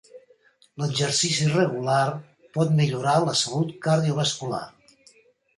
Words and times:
L'exercici 0.83 1.49
regular 1.51 1.99
pot 2.57 2.73
millorar 2.81 3.15
la 3.29 3.39
salut 3.43 3.77
cardiovascular. 3.89 4.67